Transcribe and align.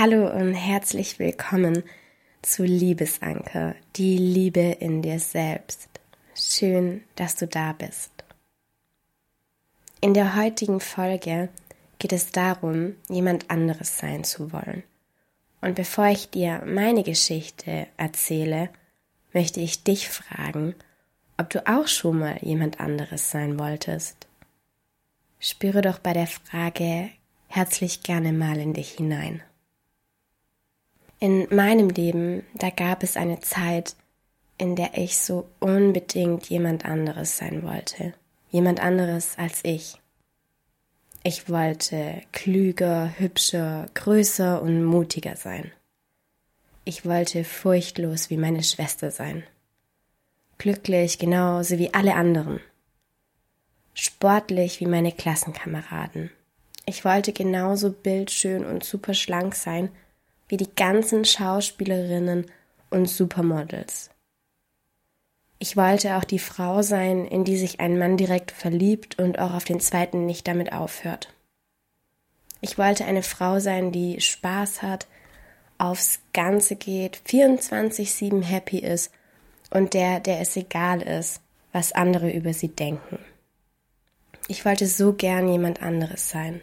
Hallo 0.00 0.30
und 0.30 0.54
herzlich 0.54 1.18
willkommen 1.18 1.82
zu 2.40 2.62
Liebesanker, 2.62 3.74
die 3.96 4.16
Liebe 4.16 4.60
in 4.60 5.02
dir 5.02 5.18
selbst. 5.18 5.88
Schön, 6.36 7.02
dass 7.16 7.34
du 7.34 7.48
da 7.48 7.72
bist. 7.72 8.12
In 10.00 10.14
der 10.14 10.36
heutigen 10.36 10.78
Folge 10.78 11.48
geht 11.98 12.12
es 12.12 12.30
darum, 12.30 12.94
jemand 13.08 13.50
anderes 13.50 13.98
sein 13.98 14.22
zu 14.22 14.52
wollen. 14.52 14.84
Und 15.62 15.74
bevor 15.74 16.06
ich 16.06 16.30
dir 16.30 16.62
meine 16.64 17.02
Geschichte 17.02 17.88
erzähle, 17.96 18.70
möchte 19.32 19.58
ich 19.58 19.82
dich 19.82 20.08
fragen, 20.08 20.76
ob 21.38 21.50
du 21.50 21.66
auch 21.66 21.88
schon 21.88 22.20
mal 22.20 22.38
jemand 22.40 22.78
anderes 22.78 23.32
sein 23.32 23.58
wolltest. 23.58 24.28
Spüre 25.40 25.82
doch 25.82 25.98
bei 25.98 26.12
der 26.12 26.28
Frage 26.28 27.10
herzlich 27.48 28.04
gerne 28.04 28.32
mal 28.32 28.58
in 28.58 28.74
dich 28.74 28.92
hinein. 28.92 29.42
In 31.20 31.48
meinem 31.50 31.88
Leben, 31.88 32.44
da 32.54 32.70
gab 32.70 33.02
es 33.02 33.16
eine 33.16 33.40
Zeit, 33.40 33.96
in 34.56 34.76
der 34.76 34.96
ich 34.96 35.18
so 35.18 35.48
unbedingt 35.58 36.48
jemand 36.48 36.84
anderes 36.84 37.36
sein 37.36 37.64
wollte. 37.64 38.14
Jemand 38.50 38.80
anderes 38.80 39.34
als 39.36 39.60
ich. 39.64 40.00
Ich 41.24 41.48
wollte 41.48 42.22
klüger, 42.32 43.12
hübscher, 43.18 43.90
größer 43.94 44.62
und 44.62 44.84
mutiger 44.84 45.34
sein. 45.34 45.72
Ich 46.84 47.04
wollte 47.04 47.42
furchtlos 47.42 48.30
wie 48.30 48.36
meine 48.36 48.62
Schwester 48.62 49.10
sein. 49.10 49.42
Glücklich 50.56 51.18
genauso 51.18 51.78
wie 51.78 51.92
alle 51.92 52.14
anderen. 52.14 52.60
Sportlich 53.92 54.80
wie 54.80 54.86
meine 54.86 55.10
Klassenkameraden. 55.10 56.30
Ich 56.86 57.04
wollte 57.04 57.32
genauso 57.32 57.90
bildschön 57.90 58.64
und 58.64 58.84
super 58.84 59.14
schlank 59.14 59.56
sein 59.56 59.90
wie 60.48 60.56
die 60.56 60.74
ganzen 60.74 61.24
Schauspielerinnen 61.24 62.46
und 62.90 63.06
Supermodels. 63.06 64.10
Ich 65.58 65.76
wollte 65.76 66.16
auch 66.16 66.24
die 66.24 66.38
Frau 66.38 66.82
sein, 66.82 67.24
in 67.24 67.44
die 67.44 67.56
sich 67.56 67.80
ein 67.80 67.98
Mann 67.98 68.16
direkt 68.16 68.52
verliebt 68.52 69.18
und 69.18 69.38
auch 69.38 69.54
auf 69.54 69.64
den 69.64 69.80
zweiten 69.80 70.24
nicht 70.24 70.46
damit 70.46 70.72
aufhört. 70.72 71.34
Ich 72.60 72.78
wollte 72.78 73.04
eine 73.04 73.22
Frau 73.22 73.60
sein, 73.60 73.92
die 73.92 74.20
Spaß 74.20 74.82
hat, 74.82 75.06
aufs 75.78 76.20
Ganze 76.32 76.76
geht, 76.76 77.20
24-7 77.26 78.42
happy 78.42 78.78
ist 78.78 79.12
und 79.70 79.94
der, 79.94 80.20
der 80.20 80.40
es 80.40 80.56
egal 80.56 81.02
ist, 81.02 81.40
was 81.72 81.92
andere 81.92 82.30
über 82.30 82.52
sie 82.52 82.68
denken. 82.68 83.18
Ich 84.48 84.64
wollte 84.64 84.86
so 84.86 85.12
gern 85.12 85.48
jemand 85.48 85.82
anderes 85.82 86.30
sein. 86.30 86.62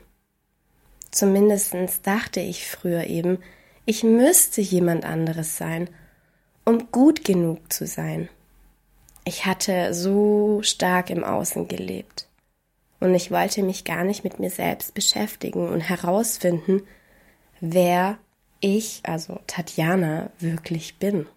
Zumindestens 1.12 2.02
dachte 2.02 2.42
ich 2.42 2.68
früher 2.68 3.06
eben, 3.06 3.40
ich 3.86 4.04
müsste 4.04 4.62
jemand 4.62 5.06
anderes 5.06 5.58
sein, 5.58 5.90
um 6.66 6.92
gut 6.92 7.24
genug 7.24 7.72
zu 7.72 7.86
sein. 7.86 8.30
Ich 9.24 9.46
hatte 9.46 9.94
so 9.94 10.62
stark 10.64 11.10
im 11.10 11.24
Außen 11.24 11.68
gelebt. 11.68 12.28
Und 13.00 13.14
ich 13.14 13.30
wollte 13.30 13.62
mich 13.62 13.84
gar 13.84 14.04
nicht 14.04 14.24
mit 14.24 14.40
mir 14.40 14.50
selbst 14.50 14.94
beschäftigen 14.94 15.68
und 15.68 15.82
herausfinden, 15.82 16.82
wer 17.60 18.18
ich, 18.60 19.02
also 19.04 19.40
Tatjana, 19.48 20.32
wirklich 20.40 20.98
bin. 20.98 21.28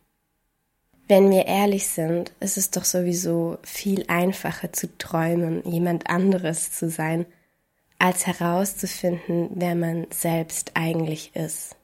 Wenn 1.09 1.31
wir 1.31 1.47
ehrlich 1.47 1.89
sind, 1.89 2.33
ist 2.41 2.59
es 2.59 2.71
doch 2.71 2.85
sowieso 2.85 3.59
viel 3.63 4.05
einfacher 4.09 4.73
zu 4.73 4.97
träumen, 4.99 5.63
jemand 5.65 6.09
anderes 6.09 6.73
zu 6.73 6.91
sein, 6.91 7.27
als 7.99 8.27
herauszufinden, 8.27 9.51
wer 9.55 9.75
man 9.75 10.07
selbst 10.11 10.73
eigentlich 10.75 11.35
ist. 11.35 11.78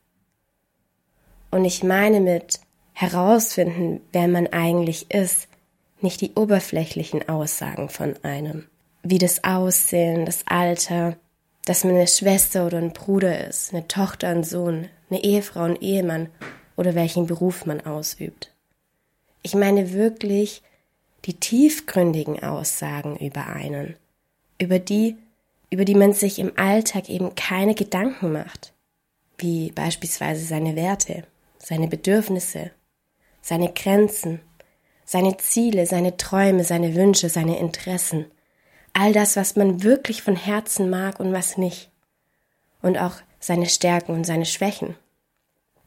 Und 1.54 1.65
ich 1.65 1.84
meine 1.84 2.20
mit 2.20 2.59
herausfinden, 2.94 4.00
wer 4.12 4.26
man 4.26 4.48
eigentlich 4.48 5.09
ist, 5.12 5.47
nicht 6.00 6.20
die 6.20 6.32
oberflächlichen 6.34 7.28
Aussagen 7.28 7.88
von 7.88 8.16
einem, 8.25 8.66
wie 9.04 9.19
das 9.19 9.44
Aussehen, 9.44 10.26
das 10.26 10.44
Alter, 10.48 11.16
dass 11.65 11.84
man 11.84 11.94
eine 11.94 12.09
Schwester 12.09 12.66
oder 12.66 12.78
ein 12.78 12.92
Bruder 12.92 13.47
ist, 13.47 13.72
eine 13.72 13.87
Tochter, 13.87 14.31
ein 14.31 14.42
Sohn, 14.42 14.88
eine 15.09 15.22
Ehefrau, 15.22 15.60
ein 15.60 15.81
Ehemann 15.81 16.28
oder 16.75 16.97
welchen 16.97 17.28
Beruf 17.28 17.66
man 17.66 17.81
ausübt. 17.86 18.53
Ich 19.42 19.54
meine 19.54 19.92
wirklich 19.92 20.60
die 21.25 21.34
tiefgründigen 21.34 22.42
Aussagen 22.42 23.16
über 23.19 23.47
einen, 23.47 23.94
über 24.59 24.81
die, 24.81 25.16
über 25.71 25.84
die 25.84 25.94
man 25.94 26.15
sich 26.15 26.41
im 26.41 26.50
Alltag 26.59 27.09
eben 27.09 27.36
keine 27.36 27.76
Gedanken 27.76 28.32
macht, 28.32 28.72
wie 29.38 29.71
beispielsweise 29.71 30.44
seine 30.44 30.75
Werte 30.75 31.22
seine 31.59 31.88
Bedürfnisse, 31.88 32.70
seine 33.41 33.72
Grenzen, 33.72 34.41
seine 35.04 35.37
Ziele, 35.37 35.87
seine 35.87 36.16
Träume, 36.16 36.65
seine 36.65 36.94
Wünsche, 36.94 37.28
seine 37.28 37.59
Interessen, 37.59 38.26
all 38.92 39.12
das, 39.12 39.37
was 39.37 39.56
man 39.56 39.82
wirklich 39.82 40.22
von 40.22 40.37
Herzen 40.37 40.88
mag 40.88 41.20
und 41.20 41.32
was 41.32 41.59
nicht, 41.59 41.91
und 42.81 42.98
auch 42.98 43.16
seine 43.41 43.66
Stärken 43.66 44.12
und 44.12 44.25
seine 44.25 44.47
Schwächen. 44.47 44.97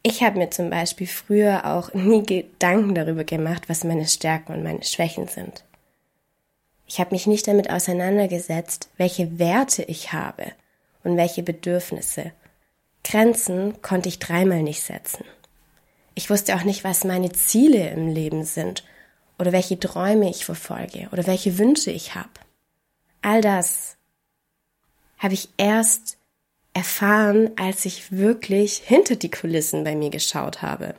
Ich 0.04 0.24
habe 0.24 0.38
mir 0.38 0.50
zum 0.52 0.70
Beispiel 0.70 1.08
früher 1.08 1.66
auch 1.66 1.94
nie 1.94 2.24
Gedanken 2.24 2.96
darüber 2.96 3.24
gemacht, 3.24 3.68
was 3.68 3.84
meine 3.84 4.08
Stärken 4.08 4.54
und 4.54 4.64
meine 4.64 4.84
Schwächen 4.84 5.28
sind. 5.28 5.66
Ich 6.86 7.00
habe 7.00 7.12
mich 7.12 7.28
nicht 7.28 7.48
damit 7.48 7.70
auseinandergesetzt, 7.70 8.90
welche 8.98 9.40
Werte 9.40 9.84
ich 9.84 10.14
habe 10.14 10.54
und 11.04 11.18
welche 11.18 11.44
Bedürfnisse. 11.44 12.32
Grenzen 13.04 13.82
konnte 13.82 14.08
ich 14.08 14.20
dreimal 14.20 14.64
nicht 14.64 14.82
setzen. 14.82 15.26
Ich 16.18 16.32
wusste 16.32 16.56
auch 16.56 16.64
nicht, 16.64 16.84
was 16.84 17.04
meine 17.04 17.32
Ziele 17.32 17.92
im 17.92 18.08
Leben 18.08 18.44
sind 18.44 18.84
oder 19.38 19.52
welche 19.52 19.80
Träume 19.80 20.32
ich 20.32 20.46
verfolge 20.46 21.08
oder 21.12 21.28
welche 21.28 21.60
Wünsche 21.60 21.92
ich 21.92 22.16
habe. 22.16 22.32
All 23.22 23.40
das 23.40 23.98
habe 25.20 25.36
ich 25.36 25.50
erst 25.58 26.18
erfahren, 26.74 27.52
als 27.56 27.86
ich 27.86 28.12
wirklich 28.12 28.78
hinter 28.78 29.16
die 29.16 29.30
Kulissen 29.30 29.84
bei 29.84 29.96
mir 29.96 30.10
geschaut 30.10 30.64
habe, 30.64 30.96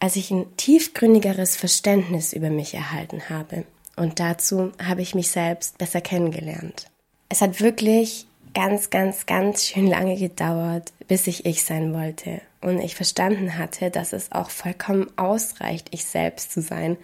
als 0.00 0.16
ich 0.16 0.32
ein 0.32 0.56
tiefgründigeres 0.56 1.54
Verständnis 1.54 2.32
über 2.32 2.50
mich 2.50 2.74
erhalten 2.74 3.28
habe. 3.28 3.64
Und 3.94 4.18
dazu 4.18 4.72
habe 4.82 5.02
ich 5.02 5.14
mich 5.14 5.30
selbst 5.30 5.78
besser 5.78 6.00
kennengelernt. 6.00 6.90
Es 7.28 7.42
hat 7.42 7.60
wirklich 7.60 8.26
ganz, 8.54 8.90
ganz, 8.90 9.26
ganz 9.26 9.66
schön 9.66 9.86
lange 9.86 10.16
gedauert, 10.16 10.92
bis 11.06 11.28
ich 11.28 11.46
ich 11.46 11.62
sein 11.62 11.94
wollte 11.94 12.40
und 12.62 12.80
ich 12.80 12.94
verstanden 12.94 13.58
hatte, 13.58 13.90
dass 13.90 14.12
es 14.12 14.32
auch 14.32 14.50
vollkommen 14.50 15.06
ausreicht, 15.16 15.88
ich 15.90 16.04
selbst 16.04 16.52
zu 16.52 16.62
sein 16.62 16.96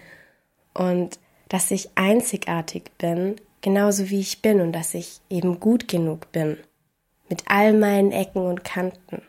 und 0.72 1.19
dass 1.49 1.70
ich 1.70 1.90
einzigartig 1.96 2.90
bin, 2.99 3.37
genauso 3.60 4.10
wie 4.10 4.20
ich 4.20 4.40
bin 4.40 4.60
und 4.60 4.72
dass 4.72 4.94
ich 4.94 5.20
eben 5.28 5.60
gut 5.60 5.88
genug 5.88 6.31
bin, 6.32 6.56
mit 7.28 7.43
all 7.46 7.72
meinen 7.72 8.12
Ecken 8.12 8.46
und 8.46 8.64
Kanten. 8.64 9.22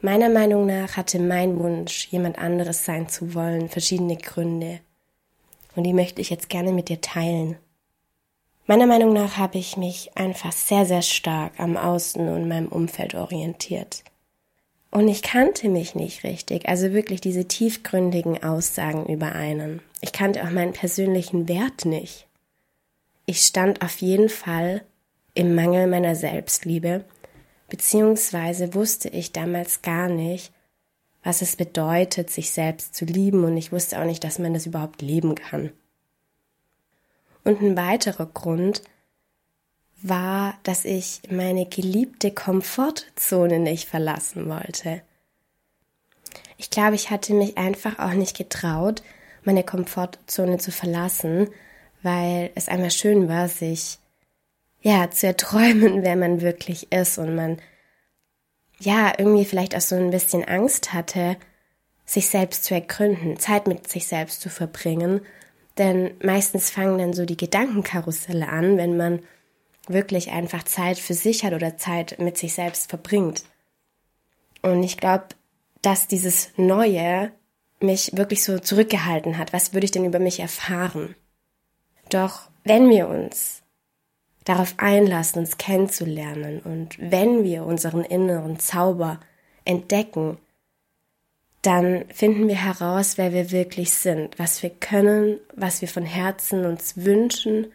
Meiner 0.00 0.28
Meinung 0.28 0.64
nach 0.66 0.96
hatte 0.96 1.18
mein 1.18 1.58
Wunsch, 1.58 2.06
jemand 2.08 2.38
anderes 2.38 2.84
sein 2.84 3.08
zu 3.08 3.34
wollen, 3.34 3.68
verschiedene 3.68 4.16
Gründe. 4.16 4.80
Und 5.74 5.84
die 5.84 5.92
möchte 5.92 6.20
ich 6.20 6.30
jetzt 6.30 6.48
gerne 6.48 6.72
mit 6.72 6.88
dir 6.88 7.00
teilen. 7.00 7.56
Meiner 8.66 8.86
Meinung 8.86 9.12
nach 9.12 9.36
habe 9.38 9.58
ich 9.58 9.76
mich 9.76 10.16
einfach 10.16 10.52
sehr, 10.52 10.86
sehr 10.86 11.02
stark 11.02 11.58
am 11.58 11.76
Außen 11.76 12.28
und 12.28 12.48
meinem 12.48 12.68
Umfeld 12.68 13.14
orientiert. 13.14 14.04
Und 14.90 15.08
ich 15.08 15.22
kannte 15.22 15.68
mich 15.68 15.94
nicht 15.94 16.24
richtig, 16.24 16.68
also 16.68 16.92
wirklich 16.92 17.20
diese 17.20 17.46
tiefgründigen 17.46 18.42
Aussagen 18.42 19.06
über 19.06 19.32
einen. 19.32 19.82
Ich 20.00 20.12
kannte 20.12 20.42
auch 20.42 20.50
meinen 20.50 20.72
persönlichen 20.72 21.46
Wert 21.48 21.84
nicht. 21.84 22.26
Ich 23.26 23.42
stand 23.42 23.82
auf 23.82 23.98
jeden 23.98 24.30
Fall 24.30 24.82
im 25.34 25.54
Mangel 25.54 25.86
meiner 25.86 26.16
Selbstliebe, 26.16 27.04
beziehungsweise 27.68 28.74
wusste 28.74 29.10
ich 29.10 29.32
damals 29.32 29.82
gar 29.82 30.08
nicht, 30.08 30.52
was 31.22 31.42
es 31.42 31.56
bedeutet, 31.56 32.30
sich 32.30 32.50
selbst 32.50 32.94
zu 32.94 33.04
lieben, 33.04 33.44
und 33.44 33.56
ich 33.58 33.70
wusste 33.70 34.00
auch 34.00 34.06
nicht, 34.06 34.24
dass 34.24 34.38
man 34.38 34.54
das 34.54 34.64
überhaupt 34.64 35.02
leben 35.02 35.34
kann. 35.34 35.70
Und 37.44 37.60
ein 37.60 37.76
weiterer 37.76 38.26
Grund 38.26 38.82
war, 40.02 40.54
dass 40.62 40.84
ich 40.84 41.22
meine 41.30 41.66
geliebte 41.66 42.30
Komfortzone 42.30 43.58
nicht 43.58 43.88
verlassen 43.88 44.48
wollte. 44.48 45.02
Ich 46.56 46.70
glaube, 46.70 46.94
ich 46.94 47.10
hatte 47.10 47.34
mich 47.34 47.58
einfach 47.58 47.98
auch 47.98 48.14
nicht 48.14 48.36
getraut, 48.36 49.02
meine 49.44 49.64
Komfortzone 49.64 50.58
zu 50.58 50.70
verlassen, 50.72 51.48
weil 52.02 52.50
es 52.54 52.68
einmal 52.68 52.90
schön 52.90 53.28
war, 53.28 53.48
sich 53.48 53.98
ja 54.80 55.10
zu 55.10 55.26
erträumen, 55.26 56.02
wer 56.02 56.16
man 56.16 56.40
wirklich 56.40 56.92
ist 56.92 57.18
und 57.18 57.34
man 57.34 57.58
ja 58.78 59.12
irgendwie 59.16 59.44
vielleicht 59.44 59.76
auch 59.76 59.80
so 59.80 59.96
ein 59.96 60.10
bisschen 60.10 60.44
Angst 60.44 60.92
hatte, 60.92 61.36
sich 62.04 62.28
selbst 62.28 62.64
zu 62.64 62.74
ergründen, 62.74 63.38
Zeit 63.38 63.66
mit 63.66 63.88
sich 63.88 64.06
selbst 64.06 64.40
zu 64.40 64.48
verbringen. 64.48 65.20
Denn 65.76 66.12
meistens 66.22 66.70
fangen 66.70 66.98
dann 66.98 67.12
so 67.12 67.24
die 67.24 67.36
Gedankenkarusselle 67.36 68.48
an, 68.48 68.76
wenn 68.78 68.96
man 68.96 69.20
wirklich 69.90 70.30
einfach 70.30 70.62
Zeit 70.62 70.98
für 70.98 71.14
sich 71.14 71.44
hat 71.44 71.52
oder 71.52 71.76
Zeit 71.76 72.18
mit 72.18 72.38
sich 72.38 72.54
selbst 72.54 72.88
verbringt. 72.88 73.44
Und 74.62 74.82
ich 74.82 74.96
glaube, 74.96 75.26
dass 75.82 76.08
dieses 76.08 76.50
Neue 76.56 77.32
mich 77.80 78.16
wirklich 78.16 78.42
so 78.42 78.58
zurückgehalten 78.58 79.38
hat. 79.38 79.52
Was 79.52 79.72
würde 79.72 79.84
ich 79.84 79.90
denn 79.90 80.04
über 80.04 80.18
mich 80.18 80.40
erfahren? 80.40 81.14
Doch 82.10 82.50
wenn 82.64 82.88
wir 82.90 83.08
uns 83.08 83.62
darauf 84.44 84.74
einlassen, 84.78 85.40
uns 85.40 85.58
kennenzulernen 85.58 86.60
und 86.60 86.96
wenn 86.98 87.44
wir 87.44 87.64
unseren 87.64 88.02
inneren 88.02 88.58
Zauber 88.58 89.20
entdecken, 89.64 90.38
dann 91.62 92.04
finden 92.08 92.48
wir 92.48 92.56
heraus, 92.56 93.18
wer 93.18 93.32
wir 93.32 93.50
wirklich 93.50 93.92
sind, 93.92 94.38
was 94.38 94.62
wir 94.62 94.70
können, 94.70 95.38
was 95.54 95.80
wir 95.80 95.88
von 95.88 96.04
Herzen 96.04 96.64
uns 96.64 96.96
wünschen. 96.96 97.66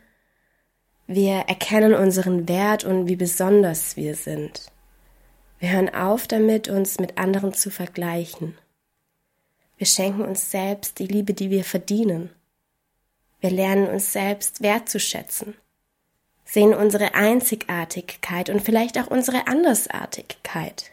Wir 1.16 1.42
erkennen 1.42 1.94
unseren 1.94 2.48
Wert 2.48 2.86
und 2.86 3.06
wie 3.06 3.16
besonders 3.16 3.96
wir 3.98 4.16
sind. 4.16 4.72
Wir 5.60 5.70
hören 5.70 5.94
auf 5.94 6.26
damit, 6.26 6.70
uns 6.70 7.00
mit 7.00 7.20
anderen 7.20 7.54
zu 7.54 7.70
vergleichen. 7.70 8.58
Wir 9.78 9.86
schenken 9.86 10.24
uns 10.24 10.50
selbst 10.50 10.98
die 10.98 11.06
Liebe, 11.06 11.36
die 11.36 11.52
wir 11.52 11.66
verdienen. 11.66 12.32
Wir 13.42 13.52
lernen 13.52 13.90
uns 13.90 14.12
selbst 14.12 14.64
wertzuschätzen, 14.64 15.54
sehen 16.46 16.74
unsere 16.74 17.14
Einzigartigkeit 17.14 18.50
und 18.50 18.64
vielleicht 18.64 18.98
auch 18.98 19.12
unsere 19.12 19.46
Andersartigkeit. 19.46 20.90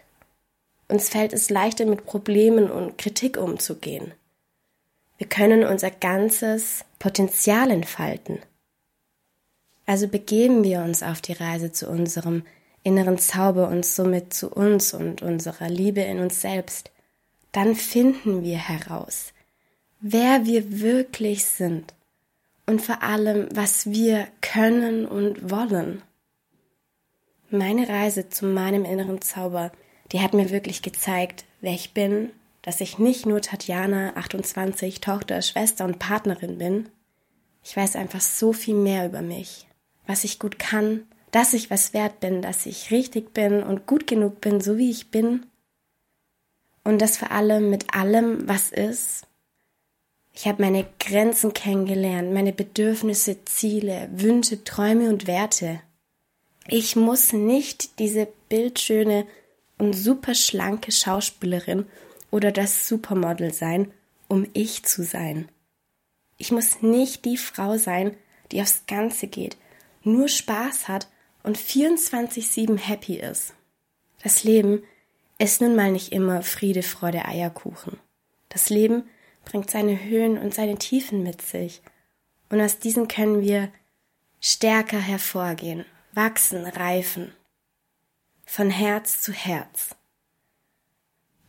Uns 0.87 1.09
fällt 1.09 1.33
es 1.33 1.49
leichter, 1.49 1.87
mit 1.87 2.05
Problemen 2.05 2.71
und 2.71 2.99
Kritik 2.99 3.39
umzugehen. 3.39 4.13
Wir 5.17 5.29
können 5.29 5.65
unser 5.65 5.91
ganzes 5.91 6.85
Potenzial 6.99 7.71
entfalten. 7.71 8.41
Also 9.91 10.07
begeben 10.07 10.63
wir 10.63 10.83
uns 10.83 11.03
auf 11.03 11.21
die 11.21 11.33
Reise 11.33 11.73
zu 11.73 11.89
unserem 11.89 12.45
inneren 12.85 13.19
Zauber 13.19 13.67
und 13.67 13.85
somit 13.85 14.33
zu 14.33 14.49
uns 14.49 14.95
und 14.95 15.21
unserer 15.21 15.69
Liebe 15.69 16.01
in 16.01 16.21
uns 16.21 16.41
selbst, 16.41 16.93
dann 17.51 17.75
finden 17.75 18.45
wir 18.45 18.59
heraus, 18.59 19.33
wer 20.01 20.47
wir 20.47 20.81
wirklich 20.81 21.45
sind 21.45 21.93
und 22.67 22.81
vor 22.81 23.03
allem, 23.03 23.49
was 23.53 23.91
wir 23.91 24.29
können 24.41 25.07
und 25.07 25.51
wollen. 25.51 26.03
Meine 27.51 27.89
Reise 27.89 28.29
zu 28.29 28.47
meinem 28.47 28.85
inneren 28.85 29.21
Zauber, 29.21 29.73
die 30.13 30.21
hat 30.21 30.35
mir 30.35 30.51
wirklich 30.51 30.83
gezeigt, 30.83 31.45
wer 31.61 31.73
ich 31.73 31.95
bin, 31.95 32.31
dass 32.63 32.81
ich 32.81 33.01
nicht 33.01 33.27
nur 33.27 33.41
Tatjana, 33.41 34.13
28, 34.15 35.01
Tochter, 35.01 35.43
Schwester 35.43 35.85
und 35.85 35.99
Partnerin 35.99 36.59
bin. 36.59 36.89
Ich 37.65 37.77
weiß 37.77 37.97
einfach 37.97 38.21
so 38.21 38.53
viel 38.53 38.77
mehr 38.77 39.05
über 39.07 39.21
mich, 39.21 39.67
was 40.11 40.25
ich 40.25 40.41
gut 40.41 40.59
kann, 40.59 41.07
dass 41.31 41.53
ich 41.53 41.71
was 41.71 41.95
wert 41.95 42.19
bin, 42.19 42.43
dass 42.43 42.67
ich 42.67 42.91
richtig 42.91 43.33
bin 43.33 43.63
und 43.63 43.87
gut 43.87 44.09
genug 44.09 44.41
bin, 44.41 44.61
so 44.61 44.77
wie 44.77 44.91
ich 44.91 45.13
bin. 45.13 45.47
Und 46.83 47.01
das 47.01 47.17
vor 47.17 47.31
allem 47.31 47.71
mit 47.71 47.95
allem, 47.95 48.49
was 48.49 48.73
ist. 48.73 49.29
Ich 50.33 50.49
habe 50.49 50.63
meine 50.63 50.85
Grenzen 50.99 51.55
kennengelernt, 51.55 52.33
meine 52.33 52.53
Bedürfnisse, 52.53 53.45
Ziele, 53.45 54.09
Wünsche, 54.13 54.65
Träume 54.65 55.09
und 55.09 55.29
Werte. 55.29 55.81
Ich 56.67 56.97
muss 56.97 57.33
nicht 57.33 58.01
diese 58.01 58.27
bildschöne 58.49 59.27
und 59.79 59.93
super 59.93 60.35
schlanke 60.35 60.91
Schauspielerin 60.91 61.87
oder 62.33 62.51
das 62.51 62.89
Supermodel 62.89 63.55
sein, 63.55 63.93
um 64.27 64.45
ich 64.55 64.83
zu 64.85 65.05
sein. 65.05 65.49
Ich 66.37 66.51
muss 66.51 66.83
nicht 66.83 67.25
die 67.25 67.37
Frau 67.37 67.77
sein, 67.77 68.17
die 68.51 68.61
aufs 68.61 68.87
Ganze 68.87 69.29
geht, 69.29 69.57
nur 70.03 70.29
Spaß 70.29 70.89
hat 70.89 71.09
und 71.43 71.59
24-7 71.59 72.79
happy 72.79 73.17
ist. 73.17 73.55
Das 74.23 74.45
Leben 74.45 74.83
ist 75.39 75.61
nun 75.61 75.75
mal 75.75 75.91
nicht 75.91 76.13
immer 76.13 76.43
Friede, 76.43 76.83
Freude, 76.83 77.25
Eierkuchen. 77.25 77.99
Das 78.49 78.69
Leben 78.69 79.05
bringt 79.45 79.71
seine 79.71 80.03
Höhen 80.05 80.39
und 80.39 80.55
seine 80.55 80.77
Tiefen 80.77 81.23
mit 81.23 81.43
sich. 81.43 81.83
Und 82.51 82.61
aus 82.61 82.79
diesen 82.79 83.09
können 83.09 83.41
wir 83.41 83.73
stärker 84.41 84.99
hervorgehen, 84.99 85.85
wachsen, 86.13 86.67
reifen. 86.67 87.33
Von 88.45 88.71
Herz 88.71 89.21
zu 89.21 89.33
Herz. 89.33 89.95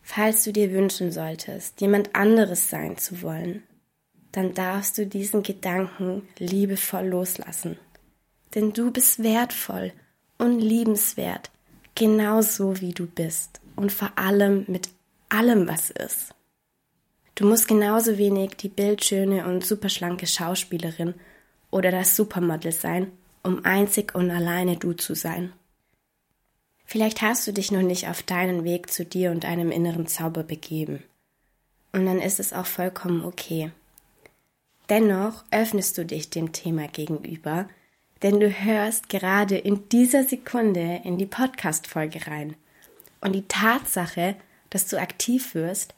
Falls 0.01 0.43
du 0.43 0.53
dir 0.53 0.71
wünschen 0.71 1.11
solltest, 1.11 1.81
jemand 1.81 2.15
anderes 2.15 2.69
sein 2.69 2.97
zu 2.97 3.21
wollen, 3.21 3.63
dann 4.31 4.53
darfst 4.53 4.97
du 4.97 5.05
diesen 5.05 5.43
Gedanken 5.43 6.27
liebevoll 6.37 7.07
loslassen 7.07 7.77
denn 8.55 8.73
du 8.73 8.91
bist 8.91 9.23
wertvoll 9.23 9.93
und 10.37 10.59
liebenswert, 10.59 11.51
genauso 11.95 12.79
wie 12.81 12.93
du 12.93 13.07
bist 13.07 13.61
und 13.75 13.91
vor 13.91 14.11
allem 14.17 14.65
mit 14.67 14.89
allem, 15.29 15.67
was 15.67 15.89
ist. 15.89 16.33
Du 17.35 17.47
musst 17.47 17.67
genauso 17.67 18.17
wenig 18.17 18.51
die 18.57 18.69
bildschöne 18.69 19.45
und 19.45 19.65
superschlanke 19.65 20.27
Schauspielerin 20.27 21.15
oder 21.71 21.91
das 21.91 22.15
Supermodel 22.15 22.71
sein, 22.71 23.11
um 23.43 23.65
einzig 23.65 24.13
und 24.13 24.29
alleine 24.29 24.77
du 24.77 24.93
zu 24.93 25.15
sein. 25.15 25.53
Vielleicht 26.85 27.21
hast 27.21 27.47
du 27.47 27.53
dich 27.53 27.71
noch 27.71 27.81
nicht 27.81 28.09
auf 28.09 28.21
deinen 28.21 28.65
Weg 28.65 28.91
zu 28.91 29.05
dir 29.05 29.31
und 29.31 29.45
deinem 29.45 29.71
inneren 29.71 30.07
Zauber 30.07 30.43
begeben. 30.43 31.01
Und 31.93 32.05
dann 32.05 32.19
ist 32.19 32.39
es 32.39 32.51
auch 32.51 32.65
vollkommen 32.65 33.23
okay. 33.23 33.71
Dennoch 34.89 35.45
öffnest 35.51 35.97
du 35.97 36.05
dich 36.05 36.29
dem 36.29 36.51
Thema 36.51 36.89
gegenüber 36.89 37.69
denn 38.23 38.39
du 38.39 38.49
hörst 38.49 39.09
gerade 39.09 39.57
in 39.57 39.89
dieser 39.89 40.23
Sekunde 40.23 41.01
in 41.03 41.17
die 41.17 41.25
Podcast-Folge 41.25 42.27
rein. 42.27 42.55
Und 43.19 43.33
die 43.33 43.47
Tatsache, 43.47 44.35
dass 44.69 44.87
du 44.87 44.99
aktiv 44.99 45.55
wirst, 45.55 45.93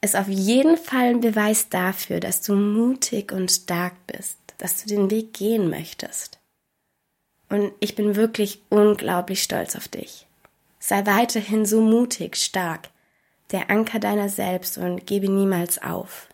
ist 0.00 0.16
auf 0.16 0.28
jeden 0.28 0.76
Fall 0.76 1.10
ein 1.10 1.20
Beweis 1.20 1.68
dafür, 1.68 2.20
dass 2.20 2.42
du 2.42 2.54
mutig 2.54 3.32
und 3.32 3.50
stark 3.50 3.94
bist, 4.06 4.38
dass 4.58 4.82
du 4.82 4.88
den 4.88 5.10
Weg 5.10 5.32
gehen 5.32 5.70
möchtest. 5.70 6.38
Und 7.48 7.72
ich 7.80 7.94
bin 7.94 8.14
wirklich 8.14 8.62
unglaublich 8.68 9.42
stolz 9.42 9.74
auf 9.74 9.88
dich. 9.88 10.26
Sei 10.78 11.04
weiterhin 11.06 11.66
so 11.66 11.80
mutig, 11.80 12.36
stark, 12.36 12.90
der 13.50 13.70
Anker 13.70 13.98
deiner 13.98 14.28
selbst 14.28 14.78
und 14.78 15.06
gebe 15.06 15.28
niemals 15.28 15.82
auf. 15.82 16.28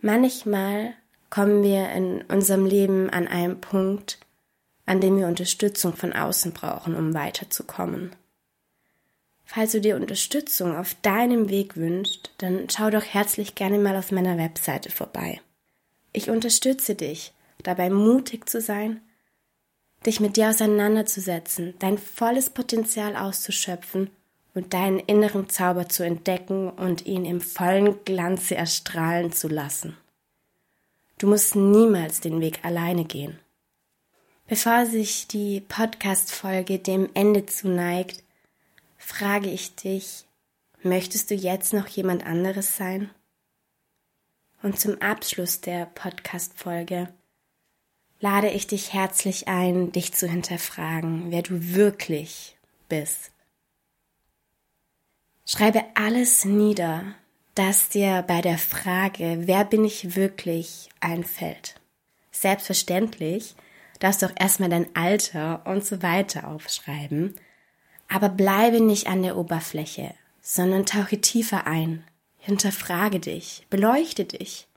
Manchmal 0.00 0.94
kommen 1.30 1.62
wir 1.62 1.90
in 1.90 2.22
unserem 2.22 2.66
Leben 2.66 3.10
an 3.10 3.28
einen 3.28 3.60
Punkt, 3.60 4.18
an 4.86 5.00
dem 5.00 5.18
wir 5.18 5.26
Unterstützung 5.26 5.94
von 5.94 6.12
außen 6.12 6.52
brauchen, 6.52 6.94
um 6.94 7.14
weiterzukommen. 7.14 8.14
Falls 9.44 9.72
du 9.72 9.80
dir 9.80 9.96
Unterstützung 9.96 10.76
auf 10.76 10.94
deinem 11.02 11.48
Weg 11.48 11.76
wünschst, 11.76 12.30
dann 12.38 12.68
schau 12.68 12.90
doch 12.90 13.04
herzlich 13.04 13.54
gerne 13.54 13.78
mal 13.78 13.96
auf 13.96 14.12
meiner 14.12 14.36
Webseite 14.36 14.90
vorbei. 14.90 15.40
Ich 16.12 16.28
unterstütze 16.28 16.94
dich, 16.94 17.32
dabei 17.62 17.90
mutig 17.90 18.48
zu 18.48 18.60
sein, 18.60 19.00
dich 20.04 20.20
mit 20.20 20.36
dir 20.36 20.50
auseinanderzusetzen, 20.50 21.74
dein 21.78 21.98
volles 21.98 22.50
Potenzial 22.50 23.16
auszuschöpfen 23.16 24.10
und 24.54 24.74
deinen 24.74 24.98
inneren 25.00 25.48
Zauber 25.48 25.88
zu 25.88 26.02
entdecken 26.02 26.68
und 26.70 27.06
ihn 27.06 27.24
im 27.24 27.40
vollen 27.40 28.04
Glanze 28.04 28.54
erstrahlen 28.54 29.32
zu 29.32 29.48
lassen. 29.48 29.96
Du 31.18 31.26
musst 31.26 31.56
niemals 31.56 32.20
den 32.20 32.40
Weg 32.40 32.64
alleine 32.64 33.04
gehen. 33.04 33.38
Bevor 34.46 34.86
sich 34.86 35.26
die 35.26 35.60
Podcast-Folge 35.60 36.78
dem 36.78 37.10
Ende 37.14 37.44
zuneigt, 37.44 38.22
frage 38.96 39.50
ich 39.50 39.74
dich, 39.74 40.24
möchtest 40.82 41.30
du 41.30 41.34
jetzt 41.34 41.72
noch 41.72 41.88
jemand 41.88 42.24
anderes 42.24 42.76
sein? 42.76 43.10
Und 44.62 44.78
zum 44.78 45.02
Abschluss 45.02 45.60
der 45.60 45.86
Podcast-Folge 45.86 47.12
lade 48.20 48.50
ich 48.50 48.68
dich 48.68 48.92
herzlich 48.92 49.48
ein, 49.48 49.90
dich 49.92 50.14
zu 50.14 50.28
hinterfragen, 50.28 51.30
wer 51.30 51.42
du 51.42 51.74
wirklich 51.74 52.56
bist. 52.88 53.32
Schreibe 55.44 55.84
alles 55.94 56.44
nieder, 56.44 57.14
das 57.58 57.88
dir 57.88 58.24
bei 58.26 58.40
der 58.40 58.56
Frage, 58.56 59.38
wer 59.46 59.64
bin 59.64 59.84
ich 59.84 60.14
wirklich, 60.14 60.88
einfällt. 61.00 61.74
Selbstverständlich 62.30 63.56
darfst 63.98 64.22
du 64.22 64.26
auch 64.26 64.34
erstmal 64.38 64.70
dein 64.70 64.94
Alter 64.94 65.66
und 65.66 65.84
so 65.84 66.00
weiter 66.00 66.46
aufschreiben, 66.46 67.34
aber 68.06 68.28
bleibe 68.28 68.80
nicht 68.80 69.08
an 69.08 69.24
der 69.24 69.36
Oberfläche, 69.36 70.14
sondern 70.40 70.86
tauche 70.86 71.20
tiefer 71.20 71.66
ein, 71.66 72.04
hinterfrage 72.36 73.18
dich, 73.18 73.66
beleuchte 73.70 74.24
dich, 74.24 74.68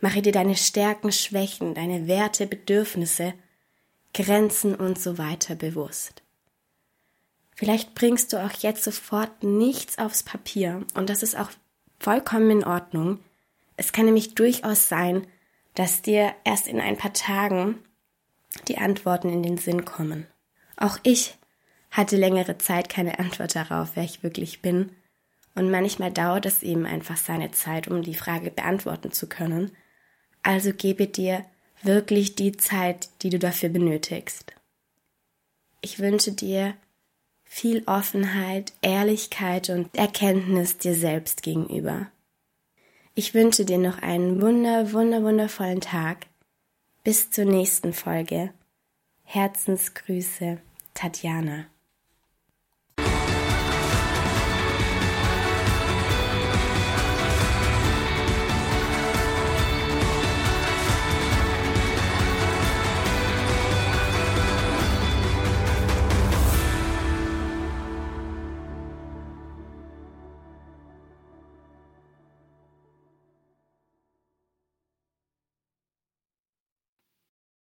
mache 0.00 0.20
dir 0.20 0.32
deine 0.32 0.56
Stärken, 0.56 1.12
Schwächen, 1.12 1.74
deine 1.74 2.08
Werte, 2.08 2.46
Bedürfnisse, 2.46 3.32
Grenzen 4.12 4.74
und 4.74 5.00
so 5.00 5.16
weiter 5.16 5.54
bewusst. 5.54 6.22
Vielleicht 7.54 7.94
bringst 7.94 8.34
du 8.34 8.44
auch 8.44 8.52
jetzt 8.60 8.84
sofort 8.84 9.42
nichts 9.42 9.98
aufs 9.98 10.22
Papier 10.22 10.84
und 10.92 11.08
das 11.08 11.22
ist 11.22 11.38
auch 11.38 11.50
vollkommen 12.02 12.50
in 12.50 12.64
Ordnung. 12.64 13.20
Es 13.76 13.92
kann 13.92 14.06
nämlich 14.06 14.34
durchaus 14.34 14.88
sein, 14.88 15.26
dass 15.74 16.02
dir 16.02 16.34
erst 16.44 16.66
in 16.66 16.80
ein 16.80 16.98
paar 16.98 17.12
Tagen 17.12 17.78
die 18.68 18.78
Antworten 18.78 19.30
in 19.30 19.42
den 19.42 19.56
Sinn 19.56 19.84
kommen. 19.84 20.26
Auch 20.76 20.98
ich 21.02 21.38
hatte 21.90 22.16
längere 22.16 22.58
Zeit 22.58 22.88
keine 22.88 23.18
Antwort 23.18 23.54
darauf, 23.54 23.92
wer 23.94 24.04
ich 24.04 24.22
wirklich 24.22 24.62
bin. 24.62 24.90
Und 25.54 25.70
manchmal 25.70 26.10
dauert 26.10 26.46
es 26.46 26.62
eben 26.62 26.86
einfach 26.86 27.16
seine 27.16 27.50
Zeit, 27.52 27.88
um 27.88 28.02
die 28.02 28.14
Frage 28.14 28.50
beantworten 28.50 29.12
zu 29.12 29.28
können. 29.28 29.70
Also 30.42 30.72
gebe 30.72 31.06
dir 31.06 31.44
wirklich 31.82 32.34
die 32.34 32.56
Zeit, 32.56 33.10
die 33.22 33.30
du 33.30 33.38
dafür 33.38 33.68
benötigst. 33.68 34.54
Ich 35.82 35.98
wünsche 35.98 36.32
dir 36.32 36.74
viel 37.54 37.82
Offenheit, 37.84 38.72
Ehrlichkeit 38.80 39.68
und 39.68 39.94
Erkenntnis 39.94 40.78
dir 40.78 40.94
selbst 40.94 41.42
gegenüber. 41.42 42.10
Ich 43.14 43.34
wünsche 43.34 43.66
dir 43.66 43.76
noch 43.76 44.00
einen 44.00 44.40
wunder, 44.40 44.94
wunder, 44.94 45.22
wundervollen 45.22 45.82
Tag. 45.82 46.28
Bis 47.04 47.30
zur 47.30 47.44
nächsten 47.44 47.92
Folge. 47.92 48.54
Herzensgrüße, 49.24 50.62
Tatjana. 50.94 51.66